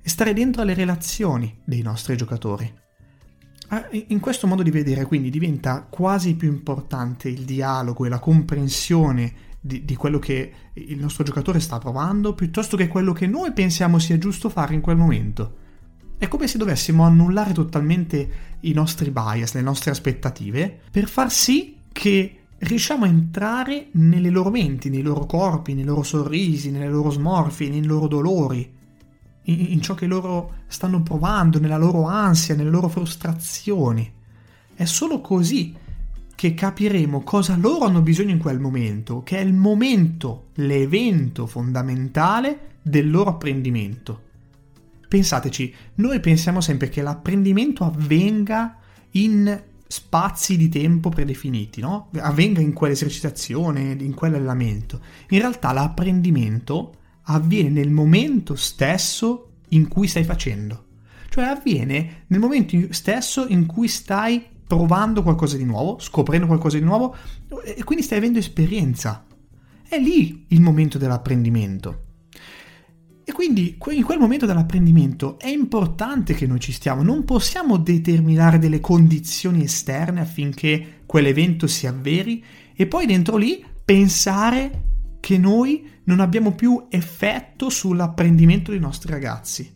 e 0.00 0.08
stare 0.08 0.32
dentro 0.34 0.62
alle 0.62 0.74
relazioni 0.74 1.60
dei 1.64 1.82
nostri 1.82 2.16
giocatori. 2.16 2.72
Ah, 3.72 3.88
in 3.90 4.20
questo 4.20 4.46
modo 4.46 4.62
di 4.62 4.70
vedere 4.70 5.06
quindi 5.06 5.30
diventa 5.30 5.86
quasi 5.88 6.34
più 6.34 6.48
importante 6.48 7.30
il 7.30 7.44
dialogo 7.46 8.04
e 8.04 8.10
la 8.10 8.18
comprensione 8.18 9.32
di, 9.58 9.86
di, 9.86 9.96
quello 9.96 10.18
che 10.18 10.52
il 10.74 10.98
nostro 10.98 11.24
giocatore 11.24 11.58
sta 11.58 11.78
provando 11.78 12.34
piuttosto 12.34 12.76
che 12.76 12.88
quello 12.88 13.14
che 13.14 13.26
noi 13.26 13.52
pensiamo 13.52 13.98
sia 13.98 14.18
giusto 14.18 14.50
fare 14.50 14.74
in 14.74 14.82
quel 14.82 14.98
momento. 14.98 15.56
È 16.18 16.28
come 16.28 16.48
se 16.48 16.58
dovessimo 16.58 17.04
annullare 17.04 17.54
totalmente 17.54 18.30
i 18.60 18.72
nostri 18.72 19.10
bias, 19.10 19.54
le 19.54 19.62
nostre 19.62 19.90
aspettative, 19.90 20.80
per 20.90 21.08
far 21.08 21.32
sì 21.32 21.78
che 21.90 22.40
riusciamo 22.58 23.06
a 23.06 23.08
entrare 23.08 23.86
nelle 23.92 24.28
loro 24.28 24.50
menti, 24.50 24.90
nei 24.90 25.00
loro 25.00 25.24
corpi, 25.24 25.72
nei 25.72 25.84
loro 25.84 26.02
sorrisi, 26.02 26.70
nelle 26.70 26.90
loro 26.90 27.08
smorfie, 27.08 27.70
nei 27.70 27.86
loro 27.86 28.06
dolori, 28.06 28.70
in, 29.44 29.72
in 29.72 29.80
ciò 29.80 29.94
che 29.94 30.06
loro 30.06 30.60
stanno 30.66 31.02
provando, 31.02 31.58
nella 31.58 31.78
loro 31.78 32.04
ansia, 32.04 32.54
nelle 32.54 32.70
loro 32.70 32.88
frustrazioni. 32.88 34.10
È 34.74 34.84
solo 34.84 35.20
così 35.20 35.74
che 36.34 36.54
capiremo 36.54 37.22
cosa 37.22 37.56
loro 37.56 37.84
hanno 37.84 38.00
bisogno 38.00 38.30
in 38.30 38.38
quel 38.38 38.58
momento, 38.58 39.22
che 39.22 39.38
è 39.38 39.40
il 39.40 39.52
momento, 39.52 40.48
l'evento 40.54 41.46
fondamentale 41.46 42.70
del 42.82 43.10
loro 43.10 43.30
apprendimento. 43.30 44.30
Pensateci, 45.06 45.74
noi 45.96 46.20
pensiamo 46.20 46.60
sempre 46.60 46.88
che 46.88 47.02
l'apprendimento 47.02 47.84
avvenga 47.84 48.78
in 49.12 49.62
spazi 49.86 50.56
di 50.56 50.70
tempo 50.70 51.10
predefiniti, 51.10 51.80
no? 51.80 52.08
avvenga 52.16 52.60
in 52.60 52.72
quell'esercitazione, 52.72 53.94
in 54.00 54.14
quell'allenamento. 54.14 55.00
In 55.28 55.38
realtà 55.38 55.72
l'apprendimento 55.72 56.94
avviene 57.24 57.70
nel 57.70 57.90
momento 57.90 58.54
stesso 58.54 59.52
in 59.68 59.88
cui 59.88 60.06
stai 60.06 60.24
facendo. 60.24 60.86
Cioè 61.28 61.44
avviene 61.44 62.24
nel 62.26 62.40
momento 62.40 62.76
stesso 62.90 63.46
in 63.46 63.66
cui 63.66 63.88
stai 63.88 64.44
provando 64.66 65.22
qualcosa 65.22 65.56
di 65.56 65.64
nuovo, 65.64 65.98
scoprendo 65.98 66.46
qualcosa 66.46 66.78
di 66.78 66.84
nuovo 66.84 67.14
e 67.64 67.82
quindi 67.84 68.04
stai 68.04 68.18
avendo 68.18 68.38
esperienza. 68.38 69.26
È 69.86 69.98
lì 69.98 70.46
il 70.48 70.60
momento 70.60 70.98
dell'apprendimento. 70.98 72.04
E 73.24 73.32
quindi 73.32 73.78
in 73.92 74.02
quel 74.02 74.18
momento 74.18 74.46
dell'apprendimento 74.46 75.38
è 75.38 75.48
importante 75.48 76.34
che 76.34 76.46
noi 76.46 76.58
ci 76.58 76.72
stiamo, 76.72 77.02
non 77.02 77.24
possiamo 77.24 77.76
determinare 77.76 78.58
delle 78.58 78.80
condizioni 78.80 79.62
esterne 79.62 80.20
affinché 80.20 81.02
quell'evento 81.06 81.66
si 81.66 81.86
avveri 81.86 82.42
e 82.74 82.86
poi 82.86 83.06
dentro 83.06 83.36
lì 83.36 83.64
pensare 83.84 84.91
che 85.22 85.38
noi 85.38 85.88
non 86.06 86.18
abbiamo 86.18 86.52
più 86.52 86.86
effetto 86.90 87.70
sull'apprendimento 87.70 88.72
dei 88.72 88.80
nostri 88.80 89.12
ragazzi. 89.12 89.72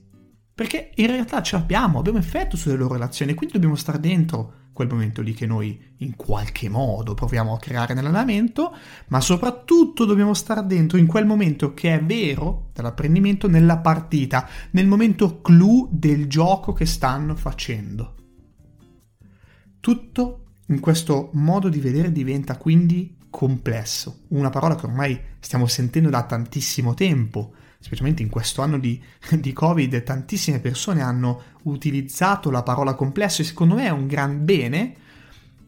Perché 0.52 0.90
in 0.96 1.06
realtà 1.06 1.40
ce 1.40 1.54
l'abbiamo, 1.54 2.00
abbiamo 2.00 2.18
effetto 2.18 2.56
sulle 2.56 2.74
loro 2.74 2.94
relazioni, 2.94 3.32
quindi 3.34 3.54
dobbiamo 3.54 3.76
stare 3.76 4.00
dentro 4.00 4.54
quel 4.72 4.88
momento 4.88 5.22
lì 5.22 5.34
che 5.34 5.46
noi 5.46 5.80
in 5.98 6.16
qualche 6.16 6.68
modo 6.68 7.14
proviamo 7.14 7.54
a 7.54 7.60
creare 7.60 7.94
nell'allenamento, 7.94 8.74
ma 9.06 9.20
soprattutto 9.20 10.04
dobbiamo 10.04 10.34
stare 10.34 10.66
dentro 10.66 10.98
in 10.98 11.06
quel 11.06 11.26
momento 11.26 11.74
che 11.74 11.94
è 11.94 12.02
vero 12.02 12.70
dell'apprendimento 12.72 13.46
nella 13.46 13.78
partita, 13.78 14.48
nel 14.72 14.88
momento 14.88 15.40
clou 15.42 15.88
del 15.92 16.26
gioco 16.26 16.72
che 16.72 16.86
stanno 16.86 17.36
facendo. 17.36 18.14
Tutto 19.78 20.46
in 20.66 20.80
questo 20.80 21.30
modo 21.34 21.68
di 21.68 21.78
vedere 21.78 22.10
diventa 22.10 22.56
quindi 22.56 23.15
complesso, 23.36 24.20
una 24.28 24.48
parola 24.48 24.76
che 24.76 24.86
ormai 24.86 25.20
stiamo 25.40 25.66
sentendo 25.66 26.08
da 26.08 26.22
tantissimo 26.22 26.94
tempo, 26.94 27.52
specialmente 27.80 28.22
in 28.22 28.30
questo 28.30 28.62
anno 28.62 28.78
di, 28.78 28.98
di, 29.38 29.52
Covid, 29.52 30.02
tantissime 30.04 30.58
persone 30.58 31.02
hanno 31.02 31.42
utilizzato 31.64 32.50
la 32.50 32.62
parola 32.62 32.94
complesso 32.94 33.42
e 33.42 33.44
secondo 33.44 33.74
me 33.74 33.84
è 33.84 33.90
un 33.90 34.06
gran 34.06 34.42
bene, 34.42 34.94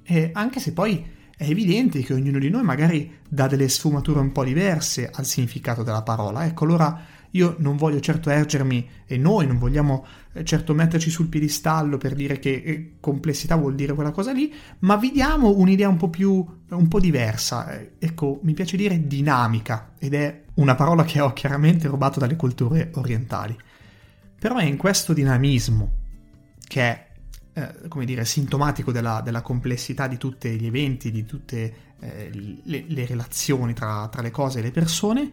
eh, 0.02 0.30
anche 0.32 0.60
se 0.60 0.72
poi 0.72 1.04
è 1.36 1.44
evidente 1.44 2.00
che 2.00 2.14
ognuno 2.14 2.38
di 2.38 2.48
noi 2.48 2.62
magari 2.62 3.18
dà 3.28 3.46
delle 3.46 3.68
sfumature 3.68 4.18
un 4.18 4.32
po' 4.32 4.44
diverse 4.44 5.10
al 5.12 5.26
significato 5.26 5.82
della 5.82 6.02
parola. 6.02 6.46
Ecco, 6.46 6.64
allora 6.64 6.98
io 7.32 7.56
non 7.58 7.76
voglio 7.76 8.00
certo 8.00 8.30
ergermi 8.30 8.88
e 9.06 9.16
noi 9.16 9.46
non 9.46 9.58
vogliamo 9.58 10.06
eh, 10.32 10.44
certo 10.44 10.74
metterci 10.74 11.10
sul 11.10 11.28
piedistallo 11.28 11.98
per 11.98 12.14
dire 12.14 12.38
che 12.38 12.62
eh, 12.64 12.92
complessità 13.00 13.56
vuol 13.56 13.74
dire 13.74 13.94
quella 13.94 14.10
cosa 14.10 14.32
lì, 14.32 14.52
ma 14.80 14.96
vi 14.96 15.10
diamo 15.10 15.56
un'idea 15.56 15.88
un 15.88 15.96
po' 15.96 16.08
più, 16.08 16.44
un 16.68 16.88
po' 16.88 17.00
diversa. 17.00 17.78
Eh, 17.78 17.92
ecco, 17.98 18.40
mi 18.42 18.54
piace 18.54 18.76
dire 18.76 19.06
dinamica 19.06 19.92
ed 19.98 20.14
è 20.14 20.44
una 20.54 20.74
parola 20.74 21.04
che 21.04 21.20
ho 21.20 21.32
chiaramente 21.32 21.88
rubato 21.88 22.18
dalle 22.18 22.36
culture 22.36 22.90
orientali. 22.94 23.56
Però 24.38 24.56
è 24.56 24.64
in 24.64 24.76
questo 24.76 25.12
dinamismo 25.12 25.96
che 26.66 26.80
è 26.82 27.06
come 27.88 28.04
dire, 28.04 28.24
sintomatico 28.24 28.92
della, 28.92 29.20
della, 29.20 29.42
complessità 29.42 30.06
di 30.06 30.16
tutti 30.16 30.48
gli 30.50 30.66
eventi, 30.66 31.10
di 31.10 31.24
tutte 31.24 31.74
eh, 31.98 32.30
le, 32.32 32.84
le, 32.86 33.06
relazioni 33.06 33.72
tra, 33.72 34.08
tra 34.08 34.22
le 34.22 34.30
cose 34.30 34.60
e 34.60 34.62
le 34.62 34.70
persone, 34.70 35.30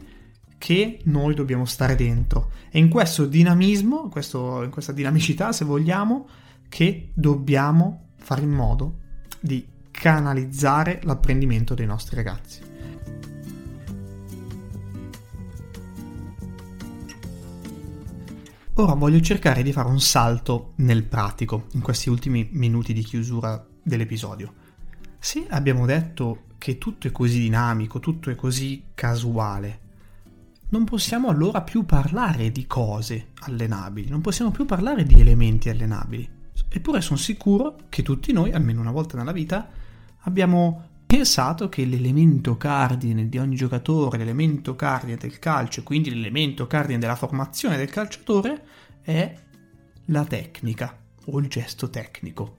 che 0.58 1.00
noi 1.04 1.34
dobbiamo 1.36 1.66
stare 1.66 1.96
dentro. 1.96 2.52
E 2.70 2.80
in 2.80 2.90
questo 2.90 3.26
dinamismo, 3.26 4.10
questo, 4.10 4.64
in 4.64 4.70
questa 4.70 4.92
dinamicità, 4.92 5.52
se 5.52 5.66
vogliamo, 5.66 6.28
che 6.70 7.12
dobbiamo 7.14 8.10
fare 8.18 8.42
in 8.42 8.52
modo 8.52 9.00
di 9.40 9.66
canalizzare 9.92 11.00
l'apprendimento 11.04 11.74
dei 11.74 11.86
nostri 11.86 12.16
ragazzi. 12.16 12.74
Ora 18.78 18.94
voglio 18.94 19.22
cercare 19.22 19.64
di 19.64 19.72
fare 19.72 19.88
un 19.88 20.02
salto 20.02 20.74
nel 20.78 21.04
pratico 21.04 21.68
in 21.74 21.82
questi 21.82 22.10
ultimi 22.10 22.50
minuti 22.52 22.92
di 22.92 23.04
chiusura 23.04 23.66
dell'episodio. 23.82 24.54
Se 25.18 25.46
abbiamo 25.50 25.86
detto 25.86 26.48
che 26.58 26.78
tutto 26.78 27.08
è 27.08 27.12
così 27.12 27.40
dinamico, 27.40 28.00
tutto 28.00 28.30
è 28.30 28.36
così 28.36 28.88
casuale, 28.94 29.80
non 30.70 30.84
possiamo 30.84 31.30
allora 31.30 31.62
più 31.62 31.86
parlare 31.86 32.52
di 32.52 32.66
cose 32.66 33.28
allenabili, 33.42 34.10
non 34.10 34.22
possiamo 34.22 34.52
più 34.52 34.66
parlare 34.66 35.04
di 35.04 35.20
elementi 35.20 35.70
allenabili. 35.70 36.28
Eppure 36.70 37.02
sono 37.02 37.18
sicuro 37.18 37.78
che 37.90 38.04
tutti 38.04 38.32
noi, 38.34 38.52
almeno 38.52 38.82
una 38.82 38.92
volta 38.92 39.18
nella 39.18 39.32
vita, 39.32 39.70
abbiamo 40.22 40.90
pensato 41.06 41.70
che 41.70 41.86
l'elemento 41.86 42.58
cardine 42.58 43.30
di 43.30 43.38
ogni 43.38 43.56
giocatore, 43.56 44.18
l'elemento 44.18 44.76
cardine 44.76 45.18
del 45.18 45.40
calcio, 45.40 45.84
quindi 45.84 46.10
l'elemento 46.10 46.68
cardine 46.68 47.00
della 47.00 47.16
formazione 47.16 47.78
del 47.78 47.90
calciatore, 47.90 48.66
è 49.02 49.34
la 50.06 50.26
tecnica 50.26 50.98
o 51.26 51.40
il 51.40 51.48
gesto 51.48 51.90
tecnico. 51.90 52.58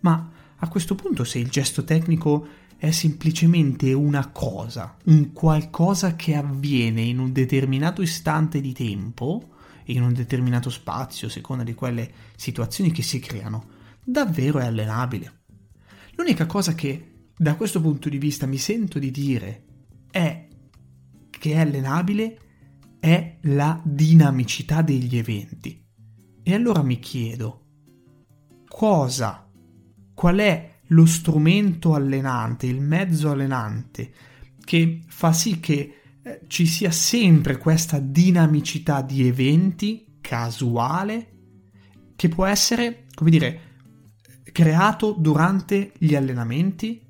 Ma 0.00 0.30
a 0.56 0.68
questo 0.68 0.94
punto 0.94 1.24
se 1.24 1.38
il 1.38 1.50
gesto 1.50 1.84
tecnico 1.84 2.46
è 2.80 2.92
semplicemente 2.92 3.92
una 3.92 4.28
cosa, 4.28 4.96
un 5.04 5.34
qualcosa 5.34 6.16
che 6.16 6.34
avviene 6.34 7.02
in 7.02 7.18
un 7.18 7.30
determinato 7.30 8.00
istante 8.00 8.62
di 8.62 8.72
tempo, 8.72 9.50
in 9.84 10.02
un 10.02 10.14
determinato 10.14 10.70
spazio, 10.70 11.26
a 11.26 11.30
seconda 11.30 11.62
di 11.62 11.74
quelle 11.74 12.10
situazioni 12.36 12.90
che 12.90 13.02
si 13.02 13.18
creano, 13.18 13.66
davvero 14.02 14.60
è 14.60 14.64
allenabile. 14.64 15.40
L'unica 16.12 16.46
cosa 16.46 16.74
che 16.74 17.26
da 17.36 17.54
questo 17.54 17.82
punto 17.82 18.08
di 18.08 18.16
vista 18.16 18.46
mi 18.46 18.56
sento 18.56 18.98
di 18.98 19.10
dire 19.10 19.64
è 20.10 20.48
che 21.28 21.52
è 21.52 21.58
allenabile 21.58 22.38
è 22.98 23.36
la 23.42 23.78
dinamicità 23.84 24.80
degli 24.80 25.18
eventi. 25.18 25.84
E 26.42 26.54
allora 26.54 26.80
mi 26.80 26.98
chiedo, 26.98 27.66
cosa, 28.66 29.46
qual 30.14 30.38
è 30.38 30.69
lo 30.90 31.06
strumento 31.06 31.94
allenante, 31.94 32.66
il 32.66 32.80
mezzo 32.80 33.30
allenante, 33.30 34.12
che 34.64 35.02
fa 35.06 35.32
sì 35.32 35.60
che 35.60 35.94
eh, 36.22 36.40
ci 36.46 36.66
sia 36.66 36.90
sempre 36.90 37.58
questa 37.58 37.98
dinamicità 37.98 39.02
di 39.02 39.26
eventi 39.26 40.18
casuale 40.20 41.28
che 42.16 42.28
può 42.28 42.44
essere, 42.44 43.06
come 43.14 43.30
dire, 43.30 43.60
creato 44.52 45.14
durante 45.18 45.92
gli 45.96 46.14
allenamenti? 46.14 47.00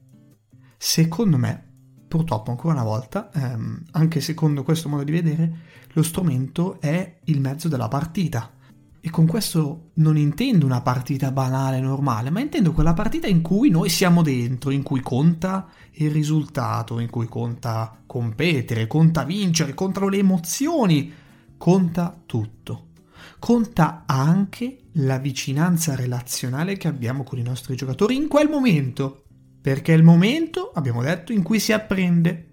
Secondo 0.77 1.37
me, 1.37 1.69
purtroppo 2.07 2.51
ancora 2.51 2.75
una 2.75 2.85
volta, 2.85 3.31
ehm, 3.33 3.83
anche 3.93 4.21
secondo 4.21 4.63
questo 4.63 4.89
modo 4.89 5.05
di 5.05 5.13
vedere, 5.13 5.59
lo 5.93 6.03
strumento 6.03 6.81
è 6.81 7.19
il 7.25 7.41
mezzo 7.41 7.69
della 7.69 7.89
partita 7.89 8.59
e 9.03 9.09
con 9.09 9.27
questo 9.27 9.91
non 9.95 10.19
intendo 10.19 10.67
una 10.67 10.83
partita 10.83 11.33
banale, 11.33 11.81
normale, 11.81 12.29
ma 12.29 12.41
intendo 12.41 12.73
quella 12.73 12.93
partita 12.93 13.27
in 13.27 13.41
cui 13.41 13.71
noi 13.71 13.89
siamo 13.89 14.23
dentro, 14.23 14.71
in 14.71 14.83
cui 14.83 15.01
conta 15.01 15.69
il 15.93 16.11
risultato, 16.11 16.99
in 16.99 17.09
cui 17.09 17.27
conta 17.27 18.03
competere, 18.07 18.87
conta 18.87 19.25
vincere, 19.25 19.73
contano 19.73 20.09
le 20.09 20.19
emozioni, 20.19 21.13
conta 21.57 22.21
tutto. 22.27 22.89
Conta 23.39 24.03
anche 24.07 24.79
la 24.95 25.19
vicinanza 25.19 25.95
relazionale 25.95 26.77
che 26.77 26.89
abbiamo 26.89 27.23
con 27.23 27.39
i 27.39 27.43
nostri 27.43 27.77
giocatori 27.77 28.17
in 28.17 28.29
quel 28.29 28.51
momento, 28.51 29.25
perché 29.63 29.95
è 29.95 29.97
il 29.97 30.03
momento, 30.03 30.73
abbiamo 30.75 31.03
detto, 31.03 31.33
in 31.33 31.43
cui 31.43 31.59
si 31.59 31.73
apprende. 31.73 32.50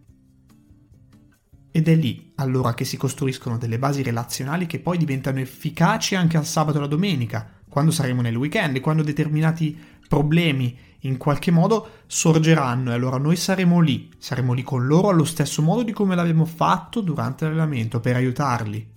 Ed 1.77 1.87
è 1.87 1.93
lì 1.93 2.31
allora 2.37 2.73
che 2.73 2.85
si 2.85 2.97
costruiscono 2.97 3.59
delle 3.59 3.77
basi 3.77 4.01
relazionali 4.01 4.65
che 4.65 4.79
poi 4.79 4.97
diventano 4.97 5.37
efficaci 5.37 6.15
anche 6.15 6.35
al 6.35 6.47
sabato 6.47 6.77
e 6.77 6.79
alla 6.79 6.89
domenica, 6.89 7.47
quando 7.69 7.91
saremo 7.91 8.23
nel 8.23 8.35
weekend, 8.35 8.79
quando 8.79 9.03
determinati 9.03 9.77
problemi 10.07 10.75
in 11.01 11.17
qualche 11.17 11.51
modo 11.51 11.87
sorgeranno. 12.07 12.89
E 12.89 12.93
allora 12.95 13.19
noi 13.19 13.35
saremo 13.35 13.79
lì, 13.79 14.09
saremo 14.17 14.53
lì 14.53 14.63
con 14.63 14.87
loro 14.87 15.09
allo 15.09 15.23
stesso 15.23 15.61
modo 15.61 15.83
di 15.83 15.91
come 15.91 16.15
l'abbiamo 16.15 16.45
fatto 16.45 16.99
durante 17.01 17.45
l'allenamento, 17.45 17.99
per 17.99 18.15
aiutarli, 18.15 18.91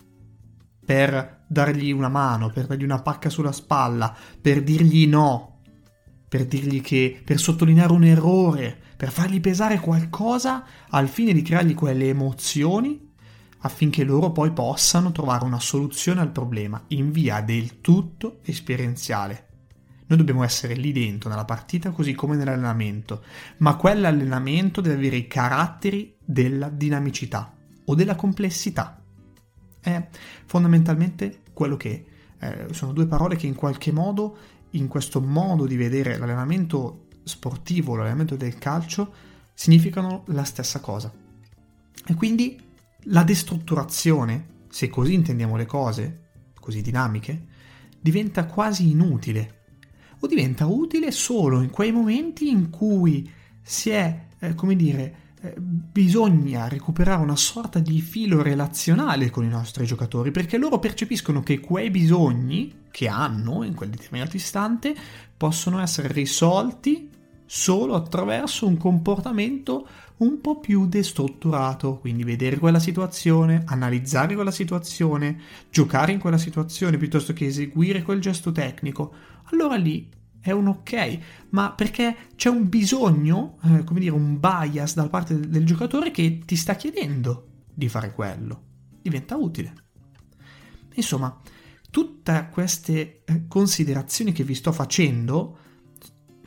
per 0.82 1.44
dargli 1.46 1.90
una 1.90 2.08
mano, 2.08 2.48
per 2.48 2.64
dargli 2.64 2.84
una 2.84 3.02
pacca 3.02 3.28
sulla 3.28 3.52
spalla, 3.52 4.16
per 4.40 4.62
dirgli 4.62 5.06
no, 5.06 5.60
per 6.26 6.46
dirgli 6.46 6.80
che, 6.80 7.20
per 7.22 7.38
sottolineare 7.38 7.92
un 7.92 8.04
errore, 8.04 8.78
per 9.00 9.10
fargli 9.10 9.40
pesare 9.40 9.80
qualcosa 9.80 10.62
al 10.90 11.08
fine 11.08 11.32
di 11.32 11.40
creargli 11.40 11.72
quelle 11.72 12.10
emozioni 12.10 13.10
affinché 13.60 14.04
loro 14.04 14.30
poi 14.30 14.52
possano 14.52 15.10
trovare 15.10 15.46
una 15.46 15.58
soluzione 15.58 16.20
al 16.20 16.30
problema 16.30 16.84
in 16.88 17.10
via 17.10 17.40
del 17.40 17.80
tutto 17.80 18.40
esperienziale. 18.44 19.46
Noi 20.06 20.18
dobbiamo 20.18 20.42
essere 20.42 20.74
lì 20.74 20.92
dentro, 20.92 21.30
nella 21.30 21.46
partita 21.46 21.92
così 21.92 22.12
come 22.12 22.36
nell'allenamento, 22.36 23.22
ma 23.60 23.76
quell'allenamento 23.76 24.82
deve 24.82 24.96
avere 24.96 25.16
i 25.16 25.26
caratteri 25.26 26.16
della 26.22 26.68
dinamicità 26.68 27.56
o 27.86 27.94
della 27.94 28.16
complessità. 28.16 29.02
È 29.80 30.08
fondamentalmente 30.44 31.40
quello 31.54 31.78
che 31.78 32.04
eh, 32.38 32.66
sono 32.72 32.92
due 32.92 33.06
parole 33.06 33.36
che 33.36 33.46
in 33.46 33.54
qualche 33.54 33.92
modo, 33.92 34.36
in 34.72 34.88
questo 34.88 35.22
modo 35.22 35.64
di 35.64 35.76
vedere 35.76 36.18
l'allenamento 36.18 37.06
sportivo, 37.30 37.96
l'allenamento 37.96 38.36
del 38.36 38.58
calcio, 38.58 39.12
significano 39.54 40.24
la 40.28 40.44
stessa 40.44 40.80
cosa. 40.80 41.12
E 42.06 42.14
quindi 42.14 42.58
la 43.04 43.22
destrutturazione, 43.22 44.46
se 44.68 44.88
così 44.88 45.14
intendiamo 45.14 45.56
le 45.56 45.66
cose, 45.66 46.28
così 46.54 46.82
dinamiche, 46.82 47.46
diventa 48.00 48.46
quasi 48.46 48.90
inutile 48.90 49.58
o 50.20 50.26
diventa 50.26 50.66
utile 50.66 51.10
solo 51.10 51.62
in 51.62 51.70
quei 51.70 51.92
momenti 51.92 52.48
in 52.48 52.70
cui 52.70 53.30
si 53.62 53.90
è, 53.90 54.26
eh, 54.38 54.54
come 54.54 54.76
dire, 54.76 55.28
eh, 55.42 55.54
bisogna 55.58 56.68
recuperare 56.68 57.22
una 57.22 57.36
sorta 57.36 57.78
di 57.78 58.00
filo 58.00 58.42
relazionale 58.42 59.30
con 59.30 59.44
i 59.44 59.48
nostri 59.48 59.86
giocatori 59.86 60.30
perché 60.30 60.58
loro 60.58 60.78
percepiscono 60.78 61.42
che 61.42 61.60
quei 61.60 61.90
bisogni 61.90 62.88
che 62.90 63.08
hanno 63.08 63.62
in 63.62 63.74
quel 63.74 63.88
determinato 63.88 64.36
istante 64.36 64.94
possono 65.36 65.80
essere 65.80 66.12
risolti 66.12 67.08
solo 67.52 67.96
attraverso 67.96 68.64
un 68.64 68.76
comportamento 68.76 69.84
un 70.18 70.40
po' 70.40 70.60
più 70.60 70.86
destrutturato, 70.86 71.98
quindi 71.98 72.22
vedere 72.22 72.58
quella 72.58 72.78
situazione, 72.78 73.64
analizzare 73.66 74.36
quella 74.36 74.52
situazione, 74.52 75.40
giocare 75.68 76.12
in 76.12 76.20
quella 76.20 76.38
situazione 76.38 76.96
piuttosto 76.96 77.32
che 77.32 77.46
eseguire 77.46 78.04
quel 78.04 78.20
gesto 78.20 78.52
tecnico, 78.52 79.12
allora 79.46 79.74
lì 79.74 80.08
è 80.38 80.52
un 80.52 80.68
ok, 80.68 81.18
ma 81.48 81.72
perché 81.72 82.16
c'è 82.36 82.50
un 82.50 82.68
bisogno, 82.68 83.58
eh, 83.64 83.82
come 83.82 83.98
dire, 83.98 84.14
un 84.14 84.38
bias 84.38 84.94
da 84.94 85.08
parte 85.08 85.40
del, 85.40 85.64
giocatore 85.64 86.12
che 86.12 86.42
ti 86.46 86.54
sta 86.54 86.76
chiedendo 86.76 87.48
di 87.74 87.88
fare 87.88 88.12
quello. 88.12 88.62
Diventa 89.02 89.34
utile. 89.34 89.72
Insomma, 90.94 91.36
tutte 91.90 92.48
queste 92.52 93.24
eh, 93.24 93.46
considerazioni 93.48 94.30
che 94.30 94.44
vi 94.44 94.54
sto 94.54 94.70
facendo 94.70 95.58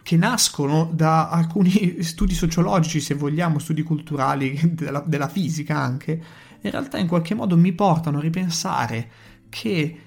che 0.03 0.17
nascono 0.17 0.89
da 0.93 1.29
alcuni 1.29 2.03
studi 2.03 2.35
sociologici, 2.35 2.99
se 2.99 3.15
vogliamo, 3.15 3.57
studi 3.57 3.81
culturali, 3.81 4.59
della, 4.75 5.03
della, 5.05 5.29
fisica 5.29 5.77
anche, 5.79 6.23
in 6.61 6.69
realtà 6.69 6.97
in 6.97 7.07
qualche 7.07 7.33
modo 7.33 7.57
mi 7.57 7.73
portano 7.73 8.19
a 8.19 8.21
ripensare 8.21 9.09
che 9.49 9.97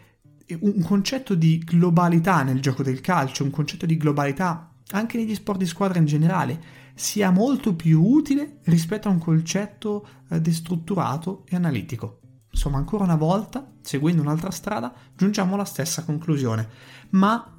un 0.60 0.82
concetto 0.82 1.34
di 1.34 1.58
globalità 1.58 2.42
nel 2.42 2.60
gioco 2.60 2.82
del 2.82 3.00
calcio, 3.00 3.42
un 3.42 3.50
concetto 3.50 3.84
di 3.84 3.96
globalità 3.96 4.70
anche 4.92 5.18
negli 5.18 5.34
sport 5.34 5.58
di 5.58 5.66
squadra 5.66 5.98
in 5.98 6.04
generale, 6.04 6.84
sia 6.94 7.30
molto 7.30 7.74
più 7.74 8.02
utile 8.02 8.58
rispetto 8.64 9.08
a 9.08 9.10
un 9.10 9.18
concetto 9.18 10.06
eh, 10.30 10.40
destrutturato 10.40 11.44
e 11.48 11.56
analitico. 11.56 12.20
Insomma, 12.50 12.78
ancora 12.78 13.04
una 13.04 13.16
volta, 13.16 13.70
seguendo 13.82 14.22
un'altra 14.22 14.50
strada, 14.50 14.94
giungiamo 15.14 15.54
alla 15.54 15.64
stessa 15.64 16.04
conclusione. 16.04 16.68
Ma 17.10 17.55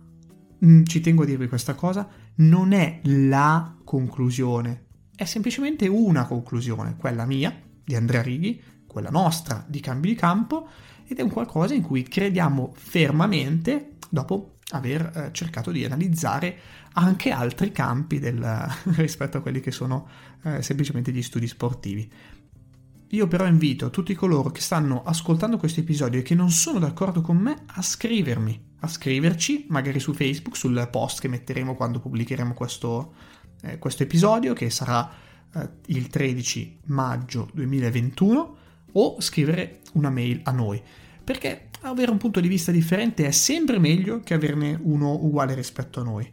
ci 0.86 1.02
tengo 1.02 1.24
a 1.24 1.26
dirvi 1.26 1.48
questa 1.48 1.76
cosa, 1.76 2.08
non 2.36 2.72
è 2.72 3.00
la 3.04 3.76
conclusione, 3.84 4.86
è 5.16 5.26
semplicemente 5.26 5.88
una 5.88 6.26
conclusione, 6.26 6.96
quella 6.98 7.26
mia, 7.26 7.56
di 7.84 7.96
Andrea 7.96 8.22
Righi, 8.22 8.62
quella 8.86 9.10
nostra 9.10 9.64
di 9.68 9.80
cambi 9.80 10.10
di 10.10 10.16
campo, 10.16 10.68
ed 11.08 11.20
è 11.20 11.22
un 11.22 11.30
qualcosa 11.30 11.74
in 11.74 11.82
cui 11.82 12.04
crediamo 12.04 12.74
fermamente 12.76 13.96
dopo 14.10 14.58
aver 14.72 15.12
eh, 15.16 15.30
cercato 15.32 15.72
di 15.72 15.86
analizzare 15.86 16.58
anche 16.94 17.32
altri 17.32 17.72
campi 17.72 18.20
del, 18.20 18.68
rispetto 18.98 19.38
a 19.38 19.42
quelli 19.42 19.60
che 19.60 19.72
sono 19.72 20.08
eh, 20.44 20.62
semplicemente 20.62 21.12
gli 21.12 21.22
studi 21.22 21.48
sportivi. 21.48 22.12
Io 23.12 23.28
però 23.28 23.46
invito 23.46 23.90
tutti 23.90 24.14
coloro 24.16 24.52
che 24.52 24.60
stanno 24.60 25.04
ascoltando 25.04 25.58
questo 25.58 25.80
episodio 25.80 26.20
e 26.20 26.24
che 26.24 26.36
non 26.36 26.50
sono 26.50 26.80
d'accordo 26.80 27.22
con 27.22 27.38
me 27.38 27.64
a 27.68 27.82
scrivermi 27.82 28.67
a 28.80 28.88
scriverci, 28.88 29.66
magari 29.70 30.00
su 30.00 30.14
Facebook, 30.14 30.56
sul 30.56 30.88
post 30.92 31.20
che 31.20 31.28
metteremo 31.28 31.76
quando 31.76 32.00
pubblicheremo 32.00 32.54
questo, 32.54 33.14
eh, 33.62 33.80
questo 33.80 34.04
episodio, 34.04 34.54
che 34.54 34.70
sarà 34.70 35.10
eh, 35.54 35.70
il 35.88 36.08
13 36.08 36.80
maggio 36.86 37.50
2021, 37.54 38.58
o 38.94 39.22
scrivere 39.22 39.82
una 39.94 40.10
mail 40.10 40.42
a 40.44 40.52
noi. 40.52 40.82
Perché 41.24 41.70
avere 41.82 42.12
un 42.12 42.18
punto 42.18 42.40
di 42.40 42.48
vista 42.48 42.72
differente 42.72 43.26
è 43.26 43.32
sempre 43.32 43.80
meglio 43.80 44.22
che 44.22 44.34
averne 44.34 44.80
uno 44.82 45.14
uguale 45.14 45.54
rispetto 45.54 46.00
a 46.00 46.04
noi 46.04 46.32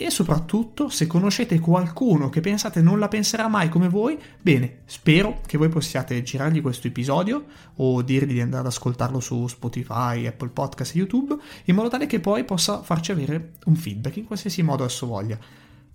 e 0.00 0.10
soprattutto 0.10 0.88
se 0.88 1.06
conoscete 1.06 1.58
qualcuno 1.58 2.30
che 2.30 2.40
pensate 2.40 2.80
non 2.80 2.98
la 2.98 3.08
penserà 3.08 3.48
mai 3.48 3.68
come 3.68 3.88
voi, 3.88 4.18
bene, 4.40 4.80
spero 4.86 5.42
che 5.44 5.58
voi 5.58 5.68
possiate 5.68 6.22
girargli 6.22 6.62
questo 6.62 6.86
episodio 6.86 7.44
o 7.76 8.00
dirgli 8.00 8.32
di 8.32 8.40
andare 8.40 8.62
ad 8.62 8.68
ascoltarlo 8.68 9.20
su 9.20 9.46
Spotify, 9.46 10.26
Apple 10.26 10.48
Podcast 10.48 10.94
e 10.94 10.98
YouTube, 10.98 11.36
in 11.64 11.74
modo 11.74 11.88
tale 11.88 12.06
che 12.06 12.18
poi 12.18 12.44
possa 12.44 12.82
farci 12.82 13.12
avere 13.12 13.52
un 13.66 13.76
feedback 13.76 14.16
in 14.16 14.24
qualsiasi 14.24 14.62
modo 14.62 14.86
esso 14.86 15.06
voglia. 15.06 15.38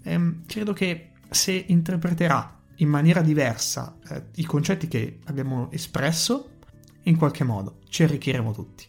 Ehm, 0.03 0.43
credo 0.45 0.71
che 0.73 1.13
se 1.27 1.65
interpreterà 1.67 2.59
in 2.75 2.89
maniera 2.89 3.21
diversa 3.21 3.97
eh, 4.07 4.25
i 4.35 4.45
concetti 4.45 4.87
che 4.87 5.19
abbiamo 5.25 5.71
espresso, 5.71 6.51
in 7.03 7.17
qualche 7.17 7.43
modo 7.43 7.79
ci 7.89 8.03
arricchiremo 8.03 8.51
tutti. 8.53 8.85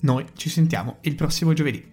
Noi 0.00 0.26
ci 0.34 0.48
sentiamo 0.48 0.98
il 1.02 1.14
prossimo 1.14 1.52
giovedì. 1.52 1.92